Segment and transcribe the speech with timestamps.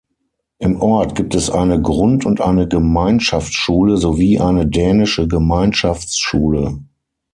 [0.57, 6.79] Im Ort gibt es eine Grund- und eine Gemeinschaftsschule sowie eine dänische Gemeinschaftsschule.